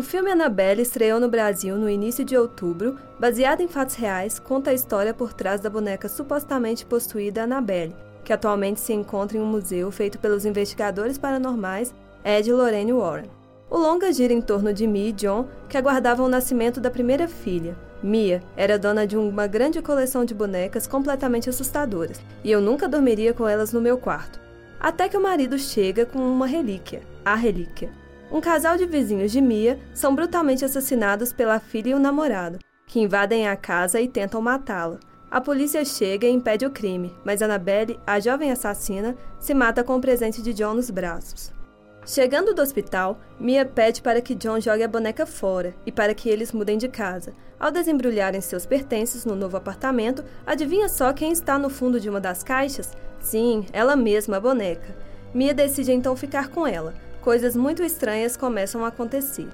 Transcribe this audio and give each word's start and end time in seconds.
O 0.00 0.02
filme 0.02 0.30
Annabelle 0.30 0.80
estreou 0.80 1.20
no 1.20 1.28
Brasil 1.28 1.76
no 1.76 1.86
início 1.86 2.24
de 2.24 2.34
outubro, 2.34 2.96
baseado 3.18 3.60
em 3.60 3.68
fatos 3.68 3.96
reais, 3.96 4.38
conta 4.38 4.70
a 4.70 4.72
história 4.72 5.12
por 5.12 5.34
trás 5.34 5.60
da 5.60 5.68
boneca 5.68 6.08
supostamente 6.08 6.86
possuída 6.86 7.42
Annabelle, 7.42 7.94
que 8.24 8.32
atualmente 8.32 8.80
se 8.80 8.94
encontra 8.94 9.36
em 9.36 9.42
um 9.42 9.44
museu 9.44 9.90
feito 9.90 10.18
pelos 10.18 10.46
investigadores 10.46 11.18
paranormais 11.18 11.94
Ed 12.24 12.48
e 12.48 12.52
Lorraine 12.54 12.94
Warren. 12.94 13.30
O 13.68 13.76
longa 13.76 14.10
gira 14.10 14.32
em 14.32 14.40
torno 14.40 14.72
de 14.72 14.86
Mia 14.86 15.10
e 15.10 15.12
John, 15.12 15.46
que 15.68 15.76
aguardavam 15.76 16.24
o 16.24 16.30
nascimento 16.30 16.80
da 16.80 16.90
primeira 16.90 17.28
filha. 17.28 17.76
Mia 18.02 18.42
era 18.56 18.78
dona 18.78 19.06
de 19.06 19.18
uma 19.18 19.46
grande 19.46 19.82
coleção 19.82 20.24
de 20.24 20.32
bonecas 20.32 20.86
completamente 20.86 21.50
assustadoras, 21.50 22.22
e 22.42 22.50
eu 22.50 22.62
nunca 22.62 22.88
dormiria 22.88 23.34
com 23.34 23.46
elas 23.46 23.70
no 23.70 23.82
meu 23.82 23.98
quarto. 23.98 24.40
Até 24.80 25.10
que 25.10 25.16
o 25.18 25.22
marido 25.22 25.58
chega 25.58 26.06
com 26.06 26.20
uma 26.20 26.46
relíquia, 26.46 27.02
a 27.22 27.34
relíquia. 27.34 28.00
Um 28.32 28.40
casal 28.40 28.76
de 28.76 28.86
vizinhos 28.86 29.32
de 29.32 29.40
Mia 29.40 29.78
são 29.92 30.14
brutalmente 30.14 30.64
assassinados 30.64 31.32
pela 31.32 31.58
filha 31.58 31.90
e 31.90 31.94
o 31.94 31.98
namorado, 31.98 32.60
que 32.86 33.00
invadem 33.00 33.48
a 33.48 33.56
casa 33.56 34.00
e 34.00 34.06
tentam 34.06 34.40
matá-la. 34.40 35.00
A 35.28 35.40
polícia 35.40 35.84
chega 35.84 36.28
e 36.28 36.30
impede 36.30 36.64
o 36.64 36.70
crime, 36.70 37.12
mas 37.24 37.42
Annabelle, 37.42 37.98
a 38.06 38.20
jovem 38.20 38.52
assassina, 38.52 39.16
se 39.38 39.52
mata 39.52 39.82
com 39.82 39.96
o 39.96 40.00
presente 40.00 40.40
de 40.42 40.52
John 40.52 40.74
nos 40.74 40.90
braços. 40.90 41.52
Chegando 42.06 42.54
do 42.54 42.62
hospital, 42.62 43.20
Mia 43.38 43.64
pede 43.66 44.00
para 44.00 44.20
que 44.20 44.34
John 44.34 44.60
jogue 44.60 44.84
a 44.84 44.88
boneca 44.88 45.26
fora 45.26 45.74
e 45.84 45.92
para 45.92 46.14
que 46.14 46.28
eles 46.28 46.52
mudem 46.52 46.78
de 46.78 46.88
casa. 46.88 47.32
Ao 47.58 47.70
desembrulharem 47.70 48.40
seus 48.40 48.64
pertences 48.64 49.24
no 49.24 49.34
novo 49.36 49.56
apartamento, 49.56 50.24
adivinha 50.46 50.88
só 50.88 51.12
quem 51.12 51.32
está 51.32 51.58
no 51.58 51.68
fundo 51.68 52.00
de 52.00 52.08
uma 52.08 52.20
das 52.20 52.42
caixas? 52.42 52.92
Sim, 53.20 53.66
ela 53.72 53.96
mesma, 53.96 54.38
a 54.38 54.40
boneca. 54.40 54.96
Mia 55.34 55.52
decide 55.52 55.92
então 55.92 56.16
ficar 56.16 56.48
com 56.48 56.66
ela, 56.66 56.94
coisas 57.20 57.54
muito 57.54 57.82
estranhas 57.82 58.36
começam 58.36 58.84
a 58.84 58.88
acontecer. 58.88 59.48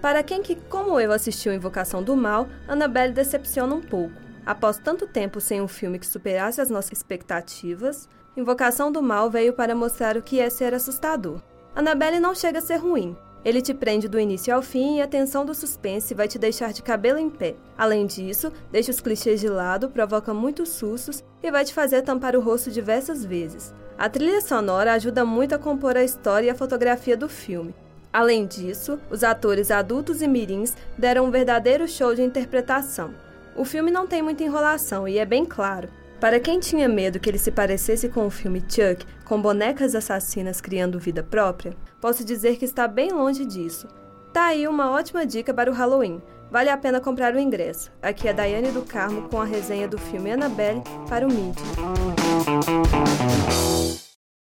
Para 0.00 0.22
quem 0.22 0.42
que, 0.42 0.54
como 0.54 1.00
eu, 1.00 1.10
assistiu 1.10 1.52
Invocação 1.52 2.02
do 2.02 2.16
Mal, 2.16 2.48
Annabelle 2.68 3.12
decepciona 3.12 3.74
um 3.74 3.80
pouco. 3.80 4.14
Após 4.46 4.78
tanto 4.78 5.06
tempo 5.06 5.40
sem 5.40 5.60
um 5.60 5.68
filme 5.68 5.98
que 5.98 6.06
superasse 6.06 6.60
as 6.60 6.70
nossas 6.70 6.92
expectativas, 6.92 8.08
Invocação 8.36 8.92
do 8.92 9.02
Mal 9.02 9.28
veio 9.28 9.52
para 9.52 9.74
mostrar 9.74 10.16
o 10.16 10.22
que 10.22 10.40
é 10.40 10.48
ser 10.48 10.72
assustador. 10.72 11.40
Annabelle 11.74 12.20
não 12.20 12.34
chega 12.34 12.58
a 12.58 12.62
ser 12.62 12.76
ruim. 12.76 13.16
Ele 13.44 13.62
te 13.62 13.72
prende 13.72 14.08
do 14.08 14.18
início 14.18 14.54
ao 14.54 14.62
fim 14.62 14.96
e 14.96 15.02
a 15.02 15.06
tensão 15.06 15.44
do 15.46 15.54
suspense 15.54 16.14
vai 16.14 16.26
te 16.26 16.38
deixar 16.38 16.72
de 16.72 16.82
cabelo 16.82 17.18
em 17.18 17.30
pé. 17.30 17.54
Além 17.76 18.06
disso, 18.06 18.52
deixa 18.70 18.90
os 18.90 19.00
clichês 19.00 19.40
de 19.40 19.48
lado, 19.48 19.88
provoca 19.88 20.34
muitos 20.34 20.70
sustos 20.70 21.24
e 21.42 21.50
vai 21.50 21.64
te 21.64 21.72
fazer 21.72 22.02
tampar 22.02 22.34
o 22.34 22.40
rosto 22.40 22.70
diversas 22.70 23.24
vezes. 23.24 23.72
A 23.96 24.08
trilha 24.08 24.40
sonora 24.40 24.92
ajuda 24.92 25.24
muito 25.24 25.54
a 25.54 25.58
compor 25.58 25.96
a 25.96 26.04
história 26.04 26.46
e 26.46 26.50
a 26.50 26.54
fotografia 26.54 27.16
do 27.16 27.28
filme. 27.28 27.74
Além 28.12 28.46
disso, 28.46 28.98
os 29.10 29.22
atores 29.22 29.70
adultos 29.70 30.22
e 30.22 30.28
mirins 30.28 30.74
deram 30.96 31.26
um 31.26 31.30
verdadeiro 31.30 31.86
show 31.86 32.14
de 32.14 32.22
interpretação. 32.22 33.14
O 33.54 33.64
filme 33.64 33.90
não 33.90 34.06
tem 34.06 34.22
muita 34.22 34.44
enrolação 34.44 35.06
e 35.06 35.18
é 35.18 35.24
bem 35.24 35.44
claro. 35.44 35.88
Para 36.20 36.40
quem 36.40 36.58
tinha 36.58 36.88
medo 36.88 37.20
que 37.20 37.30
ele 37.30 37.38
se 37.38 37.52
parecesse 37.52 38.08
com 38.08 38.26
o 38.26 38.30
filme 38.30 38.60
Chuck, 38.60 39.06
com 39.24 39.40
bonecas 39.40 39.94
assassinas 39.94 40.60
criando 40.60 40.98
vida 40.98 41.22
própria, 41.22 41.76
posso 42.00 42.24
dizer 42.24 42.56
que 42.56 42.64
está 42.64 42.88
bem 42.88 43.12
longe 43.12 43.44
disso. 43.46 43.86
Tá 44.32 44.46
aí 44.46 44.66
uma 44.66 44.90
ótima 44.90 45.24
dica 45.24 45.54
para 45.54 45.70
o 45.70 45.74
Halloween. 45.74 46.20
Vale 46.50 46.70
a 46.70 46.76
pena 46.76 47.00
comprar 47.00 47.34
o 47.34 47.38
ingresso. 47.38 47.92
Aqui 48.02 48.26
é 48.26 48.32
Daiane 48.32 48.72
do 48.72 48.82
Carmo 48.82 49.28
com 49.28 49.40
a 49.40 49.44
resenha 49.44 49.86
do 49.86 49.98
filme 49.98 50.32
Annabelle 50.32 50.82
para 51.08 51.26
o 51.26 51.30
Mídia. 51.30 51.62